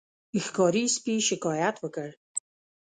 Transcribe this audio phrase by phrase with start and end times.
[0.43, 2.09] ښکاري سپي شکایت وکړ.